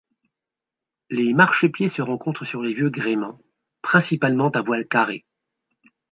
[1.11, 3.37] Les marchepieds se rencontrent sur les vieux gréements,
[3.83, 5.25] principalement à voiles carrées.